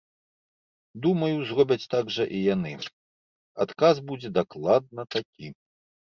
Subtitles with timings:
[1.03, 2.71] Думаю, зробяць так жа і яны,
[3.65, 5.47] адказ будзе дакладна такі.